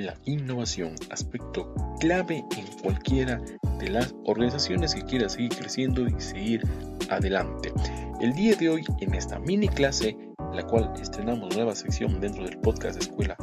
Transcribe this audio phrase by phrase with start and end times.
[0.00, 3.40] la innovación, aspecto clave en cualquiera
[3.78, 6.62] de las organizaciones que quiera seguir creciendo y seguir
[7.08, 7.72] adelante.
[8.20, 10.16] El día de hoy, en esta mini clase,
[10.52, 13.36] la cual estrenamos nueva sección dentro del podcast de Escuela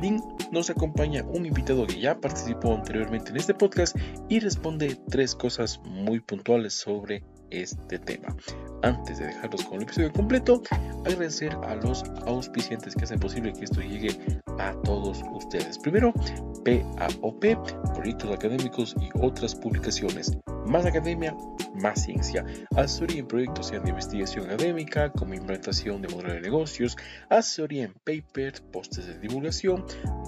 [0.00, 0.22] Link,
[0.52, 3.96] nos acompaña un invitado que ya participó anteriormente en este podcast
[4.28, 8.34] y responde tres cosas muy puntuales sobre este tema.
[8.82, 10.62] Antes de dejarlos con el episodio completo,
[11.04, 14.18] agradecer a los auspiciantes que hacen posible que esto llegue
[14.58, 15.78] a todos ustedes.
[15.78, 16.12] Primero,
[16.64, 17.44] PAOP,
[17.94, 20.36] Proyectos Académicos y otras publicaciones.
[20.66, 21.34] Más academia,
[21.74, 22.44] más ciencia.
[22.76, 26.96] Asesoría en proyectos de investigación académica, como implementación de modelos de negocios,
[27.30, 29.84] asesoría en papers, postes de divulgación,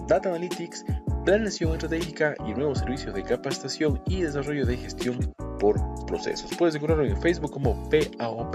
[0.08, 0.84] data analytics,
[1.24, 6.50] planeación estratégica y nuevos servicios de capacitación y desarrollo de gestión por procesos.
[6.56, 8.52] Puedes encontrarlo en Facebook como PAOP,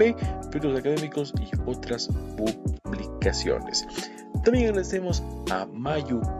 [0.50, 2.08] Proyectos Académicos y otras
[2.82, 3.86] publicaciones.
[4.46, 5.66] También agradecemos a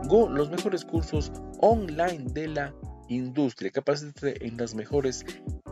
[0.07, 1.29] Go, los mejores cursos
[1.59, 2.73] online de la
[3.09, 3.69] industria.
[3.69, 5.25] Capacítate en los mejores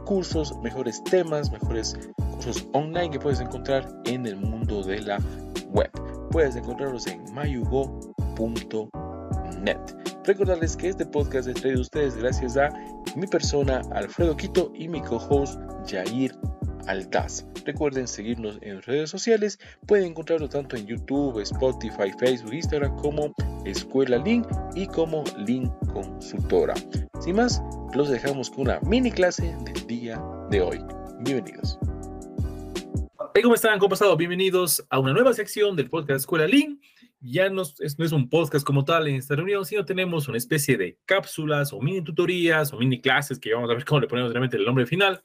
[0.03, 5.17] cursos, mejores temas, mejores cursos online que puedes encontrar en el mundo de la
[5.69, 5.89] web.
[6.31, 7.77] Puedes encontrarlos en mayugo.net.
[10.25, 12.70] Recordarles que este podcast es traído a ustedes gracias a
[13.16, 16.36] mi persona, Alfredo Quito, y mi co-host, Jair
[16.88, 17.45] Altaz.
[17.66, 19.59] Recuerden seguirnos en redes sociales.
[19.88, 23.33] Pueden encontrarlo tanto en YouTube, Spotify, Facebook, Instagram como
[23.66, 26.73] Escuela Link y como Link Consultora.
[27.22, 27.61] Sin más,
[27.94, 30.80] los dejamos con una mini clase del día de hoy.
[31.22, 31.80] Bienvenidos.
[33.42, 33.80] ¿Cómo están?
[33.80, 33.95] ¿Cómo?
[34.16, 36.80] Bienvenidos a una nueva sección del podcast Escuela Link
[37.25, 40.38] ya no es, no es, un podcast como tal en esta reunión, sino tenemos una
[40.38, 44.08] especie de cápsulas o mini tutorías o mini clases que vamos a ver cómo le
[44.08, 45.22] ponemos realmente el nombre final,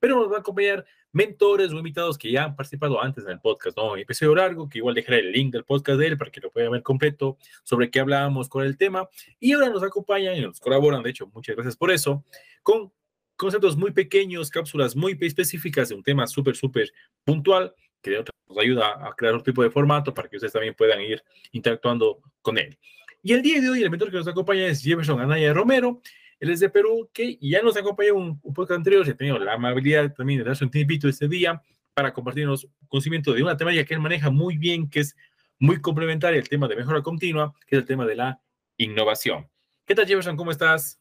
[0.00, 3.40] pero nos va a acompañar mentores o invitados que ya han participado antes en el
[3.40, 3.96] podcast, ¿no?
[3.96, 6.72] Episodio largo, que igual dejaré el link del podcast de él para que lo puedan
[6.72, 9.08] ver completo sobre qué hablábamos con el tema.
[9.38, 12.24] Y ahora nos acompañan y nos colaboran, de hecho, muchas gracias por eso,
[12.62, 12.92] con
[13.36, 16.92] conceptos muy pequeños, cápsulas muy específicas de un tema súper, súper
[17.24, 21.00] puntual que nos ayuda a crear un tipo de formato para que ustedes también puedan
[21.00, 21.22] ir
[21.52, 22.78] interactuando con él.
[23.22, 26.00] Y el día de hoy el mentor que nos acompaña es Jefferson Anaya Romero.
[26.42, 29.38] Él es de Perú, que ya nos acompañó un, un podcast anterior, se ha tenido
[29.38, 31.62] la amabilidad también de darse un tiempito este día
[31.94, 35.14] para compartirnos conocimiento de una temática que él maneja muy bien, que es
[35.60, 38.40] muy complementaria al tema de mejora continua, que es el tema de la
[38.76, 39.48] innovación.
[39.86, 40.36] ¿Qué tal, Jefferson?
[40.36, 40.98] ¿Cómo estás?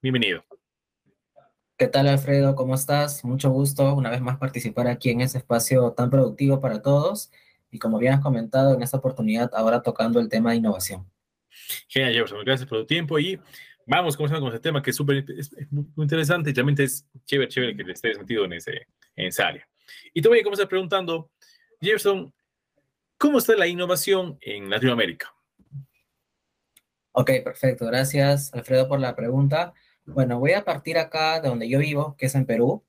[0.00, 0.42] Bienvenido.
[1.76, 2.54] ¿Qué tal, Alfredo?
[2.54, 3.22] ¿Cómo estás?
[3.22, 7.30] Mucho gusto una vez más participar aquí en ese espacio tan productivo para todos.
[7.70, 11.06] Y como bien has comentado, en esta oportunidad ahora tocando el tema de innovación.
[11.88, 12.44] Genial, Jefferson.
[12.46, 13.38] Gracias por tu tiempo y
[13.90, 15.24] vamos comenzando con ese tema que es súper
[15.96, 18.86] interesante y realmente es chévere, chévere que estés metido en, ese,
[19.16, 19.68] en esa área.
[20.14, 21.28] Y te voy a comenzar preguntando,
[21.80, 22.32] Jefferson,
[23.18, 25.34] ¿cómo está la innovación en Latinoamérica?
[27.10, 27.84] Ok, perfecto.
[27.86, 29.74] Gracias, Alfredo, por la pregunta.
[30.06, 32.84] Bueno, voy a partir acá de donde yo vivo, que es en Perú.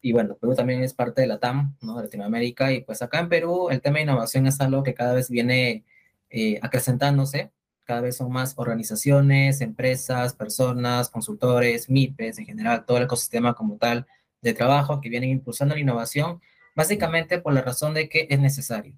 [0.00, 1.96] Y bueno, Perú también es parte de la TAM, ¿no?
[1.96, 2.72] De Latinoamérica.
[2.72, 5.84] Y pues acá en Perú el tema de innovación es algo que cada vez viene
[6.30, 7.52] eh, acrecentándose.
[7.86, 13.76] Cada vez son más organizaciones, empresas, personas, consultores, MIPES, en general, todo el ecosistema como
[13.76, 14.06] tal
[14.42, 16.40] de trabajo que vienen impulsando la innovación,
[16.74, 18.94] básicamente por la razón de que es necesario.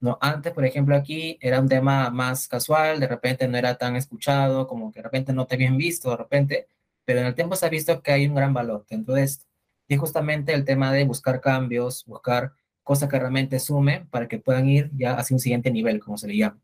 [0.00, 0.16] ¿no?
[0.20, 4.66] Antes, por ejemplo, aquí era un tema más casual, de repente no era tan escuchado,
[4.68, 6.68] como que de repente no te habían visto, de repente,
[7.04, 9.46] pero en el tiempo se ha visto que hay un gran valor dentro de esto.
[9.88, 12.52] Y justamente el tema de buscar cambios, buscar
[12.84, 16.28] cosas que realmente sumen para que puedan ir ya hacia un siguiente nivel, como se
[16.28, 16.60] le llama.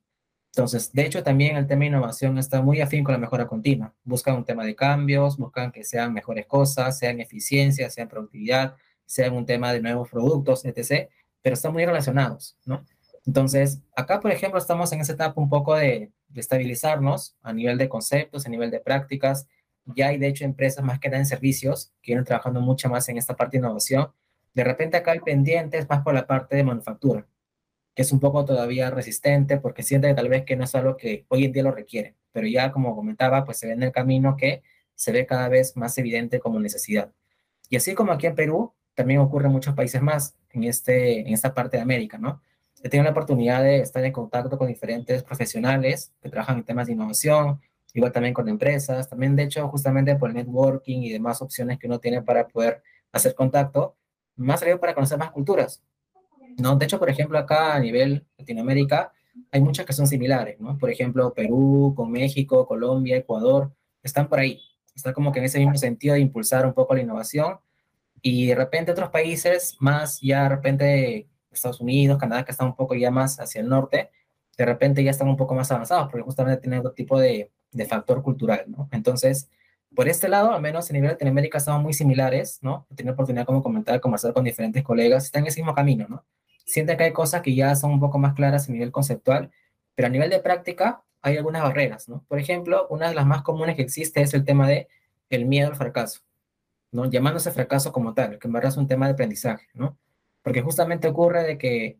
[0.56, 3.92] Entonces, de hecho, también el tema de innovación está muy afín con la mejora continua.
[4.04, 8.74] Buscan un tema de cambios, buscan que sean mejores cosas, sean eficiencia, sean productividad,
[9.04, 11.10] sean un tema de nuevos productos, etc.
[11.42, 12.86] Pero están muy relacionados, ¿no?
[13.26, 17.76] Entonces, acá, por ejemplo, estamos en esa etapa un poco de, de estabilizarnos a nivel
[17.76, 19.46] de conceptos, a nivel de prácticas,
[19.94, 23.18] ya hay de hecho empresas más que dan servicios que vienen trabajando mucho más en
[23.18, 24.10] esta parte de innovación.
[24.54, 27.26] De repente acá el pendiente es más por la parte de manufactura,
[27.96, 30.98] que es un poco todavía resistente porque siente que tal vez que no es algo
[30.98, 33.90] que hoy en día lo requiere, pero ya como comentaba, pues se ve en el
[33.90, 34.62] camino que
[34.94, 37.10] se ve cada vez más evidente como necesidad.
[37.70, 41.54] Y así como aquí en Perú, también ocurre en muchos países más en, este, esta
[41.54, 42.42] parte de América, ¿no?
[42.82, 46.88] He tenido la oportunidad de estar en contacto con diferentes profesionales que trabajan en temas
[46.88, 47.62] de innovación,
[47.94, 51.86] igual también con empresas, también de hecho justamente por el networking y demás opciones que
[51.86, 53.96] uno tiene para poder hacer contacto,
[54.36, 55.82] más salido para conocer más culturas,
[56.56, 56.76] ¿no?
[56.76, 59.12] De hecho, por ejemplo, acá a nivel Latinoamérica
[59.50, 60.78] hay muchas que son similares, ¿no?
[60.78, 63.72] Por ejemplo, Perú, con México, Colombia, Ecuador,
[64.02, 64.60] están por ahí,
[64.94, 67.58] están como que en ese mismo sentido de impulsar un poco la innovación
[68.22, 72.76] y de repente otros países más ya de repente Estados Unidos, Canadá, que están un
[72.76, 74.10] poco ya más hacia el norte,
[74.56, 77.86] de repente ya están un poco más avanzados porque justamente tienen otro tipo de de
[77.86, 78.88] factor cultural, ¿no?
[78.90, 79.48] Entonces,
[79.94, 82.86] por este lado, al menos a nivel Latinoamérica estamos muy similares, ¿no?
[82.90, 86.06] He tenido oportunidad, como comentar, de conversar con diferentes colegas, están en ese mismo camino,
[86.08, 86.24] ¿no?
[86.66, 89.50] Sienten que hay cosas que ya son un poco más claras a nivel conceptual,
[89.94, 92.24] pero a nivel de práctica hay algunas barreras, ¿no?
[92.28, 94.88] Por ejemplo, una de las más comunes que existe es el tema de
[95.30, 96.20] el miedo al fracaso,
[96.92, 97.06] ¿no?
[97.06, 99.98] Llamándose fracaso como tal, que en verdad es un tema de aprendizaje, ¿no?
[100.42, 101.98] Porque justamente ocurre de que,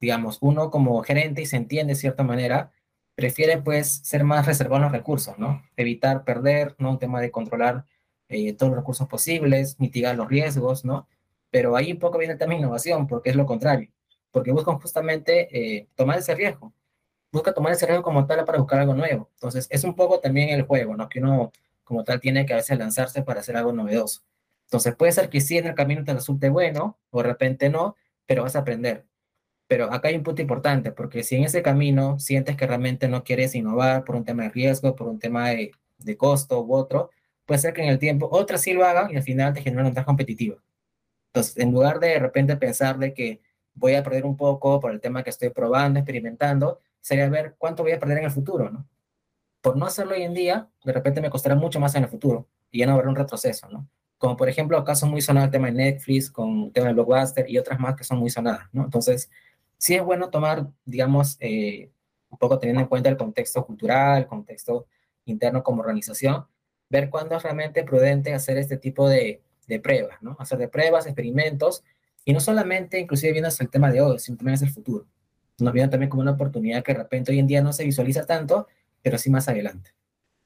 [0.00, 2.72] digamos, uno como gerente y se entiende de cierta manera,
[3.14, 5.62] prefiere pues ser más reservado en los recursos, ¿no?
[5.76, 6.90] Evitar perder, ¿no?
[6.90, 7.84] Un tema de controlar
[8.28, 11.08] eh, todos los recursos posibles, mitigar los riesgos, ¿no?
[11.50, 13.90] Pero ahí un poco viene el tema de innovación, porque es lo contrario,
[14.36, 16.74] porque buscan justamente eh, tomar ese riesgo,
[17.32, 19.30] busca tomar ese riesgo como tal para buscar algo nuevo.
[19.32, 21.08] Entonces, es un poco también el juego, ¿no?
[21.08, 21.52] Que uno
[21.84, 24.24] como tal tiene que a veces lanzarse para hacer algo novedoso.
[24.64, 27.96] Entonces, puede ser que sí en el camino te resulte bueno, o de repente no,
[28.26, 29.06] pero vas a aprender.
[29.68, 33.24] Pero acá hay un punto importante, porque si en ese camino sientes que realmente no
[33.24, 37.08] quieres innovar por un tema de riesgo, por un tema de, de costo u otro,
[37.46, 39.80] puede ser que en el tiempo otras sí lo hagan y al final te generan
[39.80, 40.62] una ventaja competitiva.
[41.28, 43.40] Entonces, en lugar de de repente pensar de que
[43.76, 47.82] voy a perder un poco por el tema que estoy probando, experimentando, sería ver cuánto
[47.82, 48.88] voy a perder en el futuro, ¿no?
[49.60, 52.48] Por no hacerlo hoy en día, de repente me costará mucho más en el futuro
[52.70, 53.88] y ya no habrá un retroceso, ¿no?
[54.18, 57.48] Como por ejemplo, casos muy sonados el tema de Netflix, con el tema de Blockbuster
[57.48, 58.84] y otras más que son muy sonadas, ¿no?
[58.84, 59.30] Entonces,
[59.76, 61.90] sí es bueno tomar, digamos, eh,
[62.30, 64.86] un poco teniendo en cuenta el contexto cultural, el contexto
[65.26, 66.46] interno como organización,
[66.88, 70.36] ver cuándo es realmente prudente hacer este tipo de, de pruebas, ¿no?
[70.38, 71.84] Hacer de pruebas, experimentos,
[72.26, 75.06] y no solamente, inclusive viendo el tema de hoy, sino también hacia el futuro.
[75.60, 78.26] Nos viene también como una oportunidad que de repente hoy en día no se visualiza
[78.26, 78.66] tanto,
[79.00, 79.92] pero sí más adelante.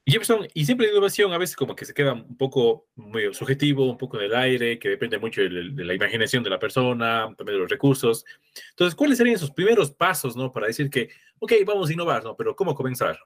[0.07, 3.91] Jefferson, y siempre la innovación a veces como que se queda un poco muy subjetivo,
[3.91, 7.33] un poco en el aire, que depende mucho de, de, la imaginación de la persona,
[7.37, 8.27] también de los recursos.
[8.71, 10.53] Entonces, ¿cuáles serían esos primeros pasos, no?
[10.53, 12.37] Para decir que, ok, vamos a innovar, ¿no?
[12.37, 13.19] Pero ¿cómo comenzar?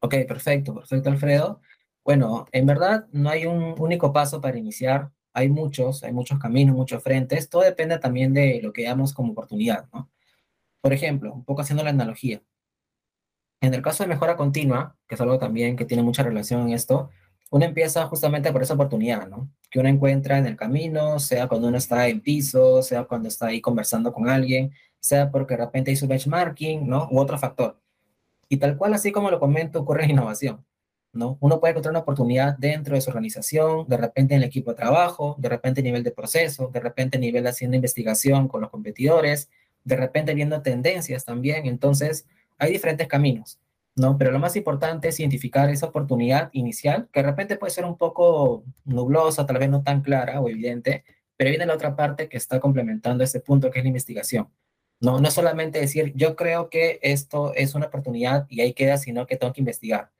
[0.00, 1.60] Ok, perfecto, perfecto, Alfredo.
[2.02, 5.10] Bueno, en verdad no hay un único paso para iniciar.
[5.36, 7.48] Hay muchos, hay muchos caminos, muchos frentes.
[7.48, 10.10] Todo depende también de lo que damos como oportunidad, ¿no?
[10.80, 12.42] Por ejemplo, un poco haciendo la analogía
[13.60, 16.74] en el caso de mejora continua, que es algo también que tiene mucha relación en
[16.74, 17.10] esto,
[17.50, 19.50] uno empieza justamente por esa oportunidad, ¿no?
[19.70, 23.46] Que uno encuentra en el camino, sea cuando uno está en piso, sea cuando está
[23.46, 27.08] ahí conversando con alguien, sea porque de repente hizo benchmarking, ¿no?
[27.10, 27.80] U otro factor.
[28.48, 30.64] Y tal cual, así como lo comento, ocurre innovación,
[31.16, 31.38] ¿no?
[31.40, 34.76] Uno puede encontrar una oportunidad dentro de su organización, de repente en el equipo de
[34.76, 38.70] trabajo, de repente a nivel de proceso, de repente a nivel haciendo investigación con los
[38.70, 39.50] competidores,
[39.84, 41.66] de repente viendo tendencias también.
[41.66, 42.26] Entonces,
[42.58, 43.60] hay diferentes caminos,
[43.94, 44.18] ¿no?
[44.18, 47.96] Pero lo más importante es identificar esa oportunidad inicial, que de repente puede ser un
[47.96, 51.04] poco nublosa, tal vez no tan clara o evidente,
[51.36, 54.48] pero viene la otra parte que está complementando ese punto, que es la investigación.
[55.00, 59.26] No, no solamente decir, yo creo que esto es una oportunidad y ahí queda, sino
[59.26, 60.10] que tengo que investigar.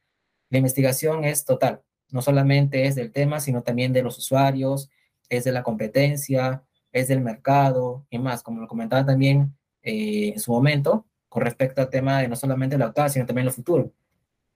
[0.50, 4.90] La investigación es total, no solamente es del tema, sino también de los usuarios,
[5.28, 6.62] es de la competencia,
[6.92, 11.80] es del mercado y más, como lo comentaba también eh, en su momento, con respecto
[11.80, 13.92] al tema de no solamente la actual, sino también lo futuro.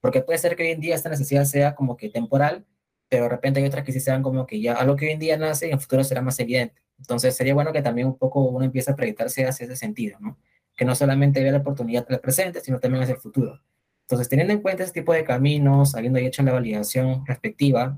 [0.00, 2.64] Porque puede ser que hoy en día esta necesidad sea como que temporal,
[3.08, 5.18] pero de repente hay otras que sí sean como que ya algo que hoy en
[5.18, 6.80] día nace y en el futuro será más evidente.
[6.98, 10.38] Entonces sería bueno que también un poco uno empiece a proyectarse hacia ese sentido, ¿no?
[10.76, 13.60] Que no solamente vea la oportunidad del presente, sino también hacia el futuro.
[14.10, 17.96] Entonces, teniendo en cuenta ese tipo de caminos, habiendo hecho la validación respectiva,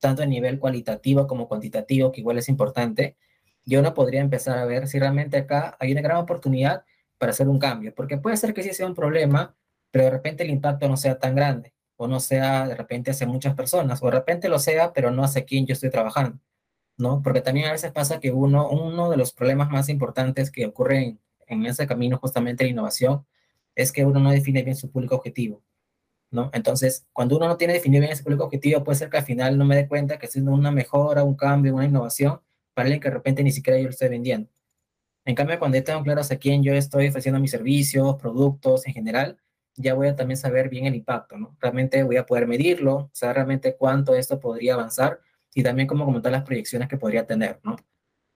[0.00, 3.18] tanto a nivel cualitativo como cuantitativo, que igual es importante,
[3.66, 6.86] yo no podría empezar a ver si realmente acá hay una gran oportunidad
[7.18, 9.54] para hacer un cambio, porque puede ser que sí sea un problema,
[9.90, 13.26] pero de repente el impacto no sea tan grande, o no sea de repente hacia
[13.26, 16.38] muchas personas, o de repente lo sea, pero no hacia quien yo estoy trabajando,
[16.96, 17.20] ¿no?
[17.22, 21.20] Porque también a veces pasa que uno, uno de los problemas más importantes que ocurren
[21.46, 23.26] en ese camino justamente de innovación
[23.74, 25.62] es que uno no define bien su público objetivo,
[26.30, 26.50] ¿no?
[26.52, 29.58] Entonces, cuando uno no tiene definido bien ese público objetivo, puede ser que al final
[29.58, 32.40] no me dé cuenta que estoy una mejora, un cambio, una innovación
[32.74, 34.50] para alguien que de repente ni siquiera yo lo estoy vendiendo.
[35.24, 38.94] En cambio, cuando ya tengo claro a quién yo estoy ofreciendo mis servicios, productos en
[38.94, 39.38] general,
[39.76, 41.56] ya voy a también saber bien el impacto, ¿no?
[41.60, 45.20] Realmente voy a poder medirlo, saber realmente cuánto esto podría avanzar
[45.54, 47.76] y también cómo comentar las proyecciones que podría tener, ¿no?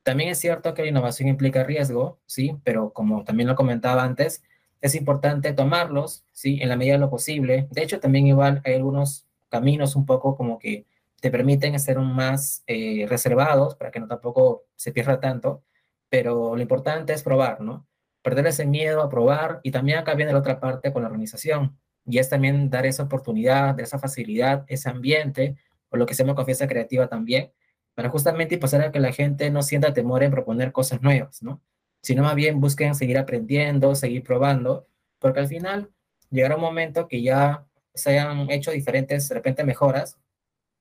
[0.03, 2.57] También es cierto que la innovación implica riesgo, ¿sí?
[2.65, 4.43] Pero como también lo comentaba antes,
[4.87, 6.59] es importante tomarlos, ¿sí?
[6.63, 7.69] En la medida de lo posible.
[7.71, 10.87] De hecho, también igual hay algunos caminos un poco como que
[11.21, 15.63] te permiten ser más eh, reservados para que no tampoco se pierda tanto
[16.09, 17.87] pero lo importante es probar, ¿no?
[18.23, 21.77] Perder ese miedo a probar y también acá viene la otra parte con la organización
[22.05, 25.57] y es también dar esa oportunidad, esa facilidad, ese ambiente,
[25.91, 27.53] o lo que se llama confianza creativa también,
[27.95, 31.61] para justamente pasar a que la gente no sienta temor en proponer cosas nuevas, ¿no?
[32.07, 34.87] Sino más bien busquen seguir aprendiendo, seguir probando,
[35.19, 35.91] porque al final
[36.31, 40.17] llegará un momento que ya se hayan hecho diferentes, de repente, mejoras,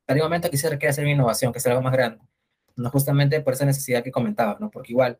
[0.05, 2.23] pero hay momentos que se requiere hacer una innovación, que sea algo más grande,
[2.75, 4.69] no justamente por esa necesidad que comentaba, ¿no?
[4.69, 5.19] Porque igual,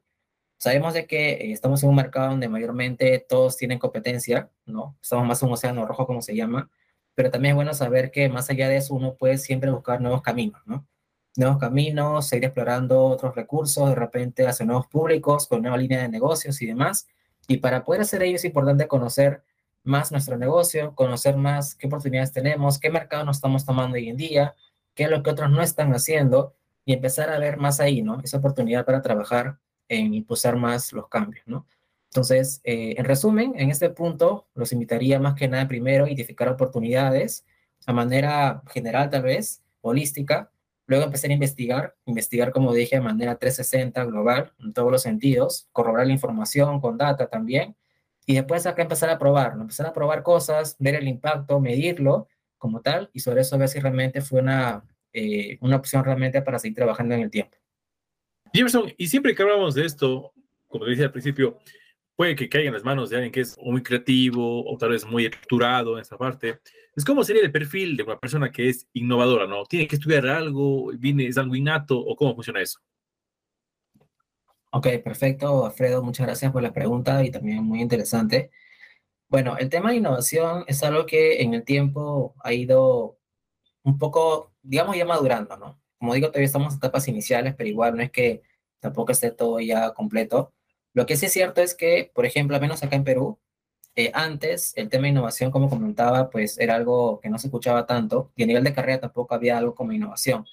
[0.58, 4.96] sabemos de que eh, estamos en un mercado donde mayormente todos tienen competencia, ¿no?
[5.02, 6.70] Estamos más en un océano rojo, como se llama,
[7.16, 10.22] pero también es bueno saber que más allá de eso uno puede siempre buscar nuevos
[10.22, 10.88] caminos, ¿no?
[11.36, 16.10] Nuevos caminos, seguir explorando otros recursos, de repente hacer nuevos públicos con nueva línea de
[16.10, 17.08] negocios y demás.
[17.48, 19.44] Y para poder hacer ello es importante conocer
[19.84, 24.18] más nuestro negocio, conocer más qué oportunidades tenemos, qué mercado nos estamos tomando hoy en
[24.18, 24.56] día,
[24.96, 28.20] qué es lo que otros no están haciendo y empezar a ver más ahí, ¿no?
[28.22, 31.68] Esa oportunidad para trabajar en impulsar más los cambios, ¿no?
[32.10, 36.48] Entonces, eh, en resumen, en este punto los invitaría más que nada primero a identificar
[36.48, 37.46] oportunidades
[37.86, 40.50] a manera general tal vez, holística,
[40.88, 45.68] luego empezar a investigar, investigar como dije de manera 360, global, en todos los sentidos,
[45.72, 47.76] corroborar la información con data también,
[48.26, 52.28] y después acá empezar a probar, empezar a probar cosas, ver el impacto, medirlo
[52.58, 56.60] como tal, y sobre eso ver si realmente fue una, eh, una opción realmente para
[56.60, 57.58] seguir trabajando en el tiempo.
[58.54, 60.34] Jefferson, y siempre que hablamos de esto,
[60.68, 61.58] como decía al principio,
[62.16, 65.06] puede que caiga en las manos de alguien que es muy creativo o tal vez
[65.06, 66.60] muy estructurado en esa parte.
[66.96, 69.66] Es como sería el perfil de una persona que es innovadora, ¿no?
[69.66, 70.92] ¿Tiene que estudiar algo?
[70.98, 72.00] ¿Viene, es algo innato?
[72.00, 72.80] ¿O cómo funciona eso?
[74.72, 76.04] Ok, perfecto, Alfredo.
[76.04, 78.52] Muchas gracias por la pregunta y también muy interesante.
[79.28, 83.18] Bueno, el tema de innovación es algo que en el tiempo ha ido
[83.84, 85.82] un poco, digamos, ya madurando, ¿no?
[85.98, 88.42] Como digo, todavía estamos en etapas iniciales, pero igual no es que
[88.80, 90.55] tampoco esté todo ya completo.
[90.96, 93.38] Lo que sí es cierto es que, por ejemplo, al menos acá en Perú,
[93.98, 97.86] eh, antes el tema de innovación, como comentaba, pues era algo que no se escuchaba
[97.86, 100.46] tanto y a nivel de carrera tampoco había algo como innovación.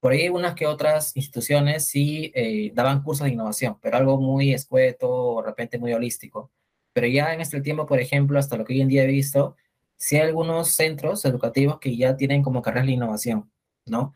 [0.00, 4.52] Por ahí unas que otras instituciones sí eh, daban cursos de innovación, pero algo muy
[4.52, 6.50] escueto o de repente muy holístico.
[6.92, 9.54] Pero ya en este tiempo, por ejemplo, hasta lo que hoy en día he visto,
[9.96, 13.48] sí hay algunos centros educativos que ya tienen como carrera de innovación,
[13.86, 14.12] ¿no?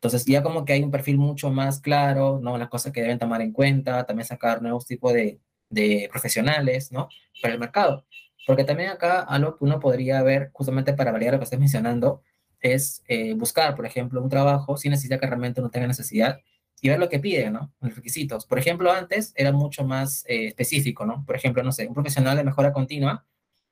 [0.00, 2.56] Entonces ya como que hay un perfil mucho más claro, ¿no?
[2.58, 7.08] Las cosas que deben tomar en cuenta, también sacar nuevos tipos de, de profesionales, ¿no?
[7.42, 8.06] Para el mercado.
[8.46, 12.22] Porque también acá algo que uno podría ver, justamente para validar lo que estás mencionando,
[12.60, 16.40] es eh, buscar, por ejemplo, un trabajo sin necesidad que realmente uno tenga necesidad
[16.80, 17.72] y ver lo que pide, ¿no?
[17.80, 18.46] Los requisitos.
[18.46, 21.24] Por ejemplo, antes era mucho más eh, específico, ¿no?
[21.26, 23.26] Por ejemplo, no sé, un profesional de mejora continua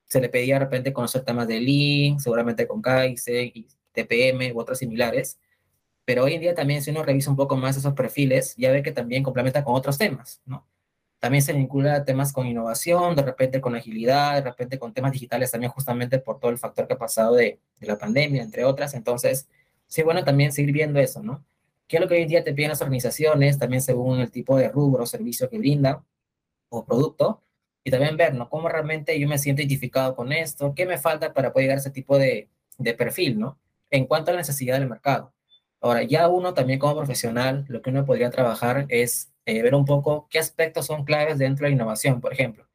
[0.09, 4.59] se le pedía de repente conocer temas de Lean, seguramente con Kaizen y TPM u
[4.59, 5.39] otros similares,
[6.09, 8.81] pero hoy en día también si uno revisa un poco más esos perfiles, ya ve
[8.81, 10.67] que también complementa con otros temas, ¿no?
[11.19, 15.51] También se vincula temas con innovación, de repente con agilidad, de repente con temas digitales
[15.51, 18.95] también justamente por todo el factor que ha pasado de, de la pandemia, entre otras.
[18.95, 19.47] Entonces,
[19.85, 21.45] sí, bueno, también seguir viendo eso, ¿no?
[21.87, 23.59] ¿Qué es lo que hoy en día te piden las organizaciones?
[23.59, 26.03] También según el tipo de rubro o servicio que brindan
[26.69, 27.43] o producto.
[27.83, 28.49] Y también ver, ¿no?
[28.49, 31.81] Cómo realmente yo me siento identificado con esto, qué me falta para poder llegar a
[31.81, 32.49] ese tipo de,
[32.79, 33.59] de perfil, ¿no?
[33.91, 35.33] En cuanto a la necesidad del mercado.
[35.81, 39.85] Ahora, ya uno también como profesional, lo que uno podría trabajar es eh, ver un
[39.85, 42.67] poco qué aspectos son claves dentro de la innovación, por ejemplo.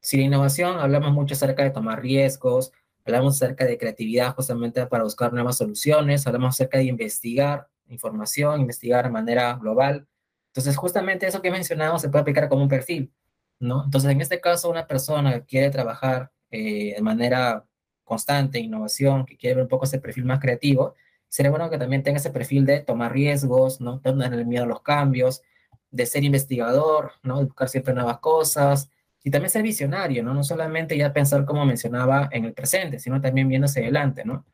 [0.00, 2.72] Si la innovación hablamos mucho acerca de tomar riesgos,
[3.04, 9.04] hablamos acerca de creatividad justamente para buscar nuevas soluciones, hablamos acerca de investigar información, investigar
[9.04, 10.06] de manera global.
[10.48, 13.12] Entonces, justamente eso que he mencionado se puede aplicar como un perfil,
[13.60, 13.84] ¿no?
[13.84, 17.64] Entonces, en este caso, una persona que quiere trabajar eh, de manera
[18.04, 20.94] constante, innovación, que quiere ver un poco ese perfil más creativo,
[21.28, 24.00] sería bueno que también tenga ese perfil de tomar riesgos, ¿no?
[24.00, 25.42] Tener miedo a los cambios,
[25.90, 27.38] de ser investigador, ¿no?
[27.38, 28.90] De buscar siempre nuevas cosas
[29.22, 30.34] y también ser visionario, ¿no?
[30.34, 34.44] No solamente ya pensar como mencionaba en el presente, sino también viendo hacia adelante, ¿no?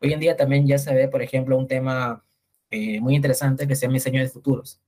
[0.00, 2.24] Hoy en día también ya se ve, por ejemplo, un tema
[2.70, 4.80] eh, muy interesante que se llama diseño de futuros.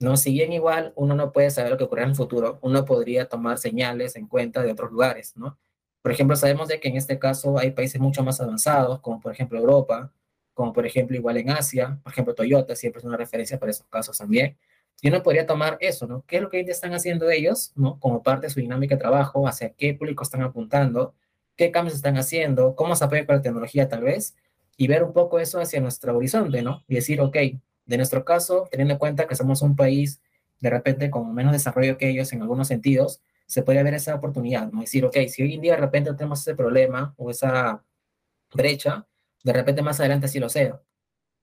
[0.00, 0.16] ¿no?
[0.16, 3.28] Si bien igual uno no puede saber lo que ocurrirá en el futuro, uno podría
[3.28, 5.58] tomar señales en cuenta de otros lugares, ¿no?
[6.02, 9.32] Por ejemplo, sabemos de que en este caso hay países mucho más avanzados, como por
[9.32, 10.12] ejemplo Europa,
[10.54, 13.86] como por ejemplo igual en Asia, por ejemplo Toyota siempre es una referencia para esos
[13.88, 14.56] casos también.
[15.02, 16.24] Y uno podría tomar eso, ¿no?
[16.26, 17.98] ¿Qué es lo que están haciendo ellos, ¿no?
[18.00, 21.14] Como parte de su dinámica de trabajo, hacia qué público están apuntando,
[21.56, 24.36] qué cambios están haciendo, cómo se apoya con la tecnología tal vez,
[24.76, 26.84] y ver un poco eso hacia nuestro horizonte, ¿no?
[26.88, 27.36] Y decir, ok,
[27.86, 30.20] de nuestro caso, teniendo en cuenta que somos un país
[30.60, 34.72] de repente con menos desarrollo que ellos en algunos sentidos, se puede ver esa oportunidad,
[34.72, 34.80] ¿no?
[34.80, 37.84] Decir, ok, si hoy en día de repente tenemos ese problema o esa
[38.52, 39.06] brecha,
[39.44, 40.80] de repente más adelante sí lo sea.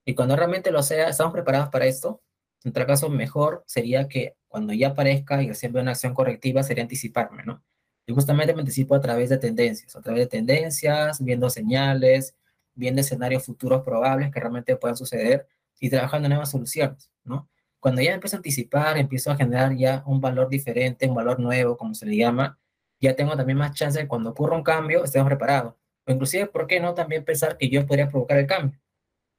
[0.04, 2.22] Y cuando realmente lo sea, estamos preparados para esto.
[2.64, 6.82] En otro caso, mejor sería que cuando ya aparezca y recién una acción correctiva, sería
[6.82, 7.64] anticiparme, ¿no?
[8.06, 12.36] Y justamente me anticipo a través de tendencias, a través de tendencias, viendo señales,
[12.74, 15.46] viendo escenarios futuros probables que realmente puedan suceder
[15.78, 17.48] y trabajando en nuevas soluciones, ¿no?
[17.80, 21.76] Cuando ya empiezo a anticipar, empiezo a generar ya un valor diferente, un valor nuevo,
[21.76, 22.58] como se le llama,
[23.00, 25.74] ya tengo también más chance de cuando ocurra un cambio, estemos preparados
[26.06, 28.78] O inclusive, ¿por qué no también pensar que yo podría provocar el cambio?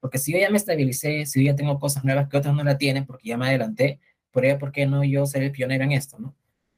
[0.00, 2.62] Porque si yo ya me estabilicé, si yo ya tengo cosas nuevas que otros no
[2.64, 5.92] la tienen, porque ya me adelanté, podría, ¿por qué no yo ser el pionero en
[5.92, 6.34] esto, no?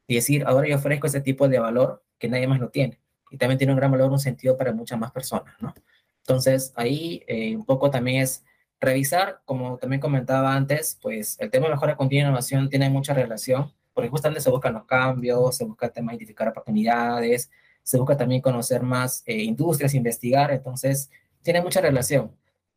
[0.06, 3.00] Y decir, ahora yo ofrezco ese tipo de valor que nadie más lo tiene.
[3.30, 5.74] Y también tiene un gran valor, un sentido para muchas más personas, ¿no?
[6.20, 8.44] Entonces, ahí eh, un poco también es
[8.80, 13.72] revisar, como también comentaba antes, pues el tema de mejora continua innovación tiene mucha relación,
[13.94, 17.50] porque justamente se buscan los cambios, se busca tema identificar oportunidades,
[17.86, 21.08] se busca también conocer más eh, industrias, investigar, entonces
[21.42, 22.32] tiene mucha relación.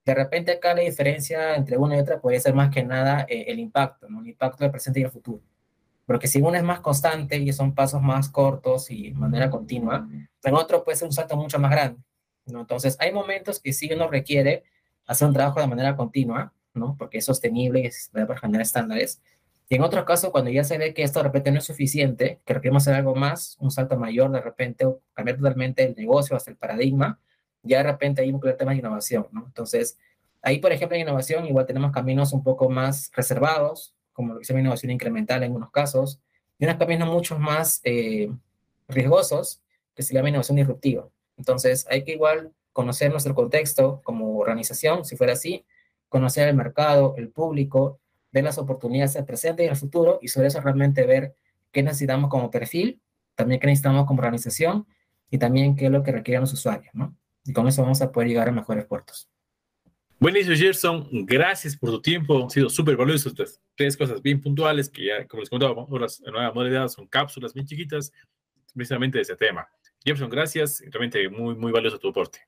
[0.05, 3.45] De repente acá la diferencia entre una y otra puede ser más que nada eh,
[3.47, 4.21] el impacto, ¿no?
[4.21, 5.41] el impacto del presente y el futuro.
[6.05, 10.07] Porque si uno es más constante y son pasos más cortos y de manera continua,
[10.43, 11.99] en otro puede ser un salto mucho más grande.
[12.45, 12.59] ¿no?
[12.61, 14.63] Entonces hay momentos que sí uno requiere
[15.07, 16.95] hacer un trabajo de manera continua, ¿no?
[16.99, 19.23] porque es sostenible es para generar estándares,
[19.69, 22.39] y en otros casos, cuando ya se ve que esto de repente no es suficiente,
[22.43, 26.35] que requerimos hacer algo más, un salto mayor de repente, o cambiar totalmente el negocio
[26.35, 27.19] hasta el paradigma,
[27.61, 29.45] ya de repente hay un tema de innovación, ¿no?
[29.45, 29.99] Entonces,
[30.41, 34.45] ahí, por ejemplo, en innovación igual tenemos caminos un poco más reservados, como lo que
[34.45, 36.19] se llama innovación incremental en unos casos,
[36.57, 38.31] y unos caminos mucho más eh,
[38.87, 39.61] riesgosos,
[39.93, 41.07] que se llama innovación disruptiva.
[41.37, 45.63] Entonces, hay que igual conocer nuestro contexto como organización, si fuera así,
[46.07, 47.99] conocer el mercado, el público,
[48.31, 51.35] ver las oportunidades del presente y el futuro y sobre eso realmente ver
[51.71, 53.01] qué necesitamos como perfil,
[53.35, 54.87] también qué necesitamos como organización
[55.29, 57.15] y también qué es lo que requieren los usuarios, ¿no?
[57.45, 59.29] Y con eso vamos a poder llegar a mejores puertos.
[60.19, 61.07] Buenísimo, Gerson.
[61.25, 62.43] Gracias por tu tiempo.
[62.43, 63.33] Han sido súper valiosos.
[63.33, 67.53] Tres, tres cosas bien puntuales que ya, como les contaba, las nuevas modalidades son cápsulas
[67.53, 68.11] bien chiquitas,
[68.73, 69.65] precisamente de ese tema.
[70.03, 70.83] Jefferson, gracias.
[70.87, 72.39] Realmente muy, muy valioso tu aporte.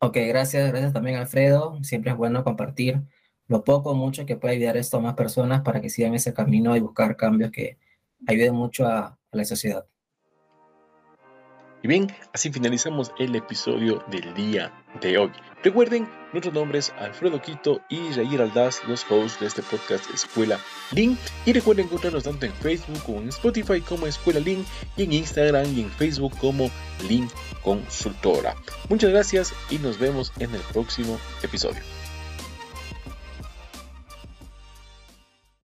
[0.00, 0.68] Ok, gracias.
[0.70, 1.78] Gracias también, Alfredo.
[1.84, 3.00] Siempre es bueno compartir
[3.52, 6.32] lo poco o mucho que puede ayudar esto a más personas para que sigan ese
[6.32, 7.76] camino y buscar cambios que
[8.26, 9.86] ayuden mucho a, la sociedad.
[11.82, 15.30] Y bien, así finalizamos el episodio del día de hoy.
[15.64, 20.58] Recuerden, nuestros nombres Alfredo Quito y Jair Aldaz, los hosts de este podcast Escuela
[20.92, 21.18] Link.
[21.46, 25.74] Y recuerden encontrarnos tanto en Facebook como en Spotify como Escuela Link y en Instagram
[25.74, 26.70] y en Facebook como
[27.08, 27.30] Link
[27.64, 28.54] Consultora.
[28.90, 32.01] Muchas gracias y nos vemos en el próximo episodio.